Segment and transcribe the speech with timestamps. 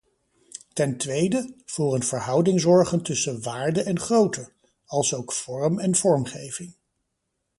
[0.73, 4.51] Ten tweede, voor een verhouding zorgen tussen waarde en grootte,
[4.85, 6.73] alsook vorm en vormgeving.